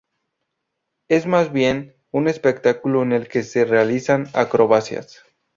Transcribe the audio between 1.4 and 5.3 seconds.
bien un espectáculo en el que se realizan acrobacias.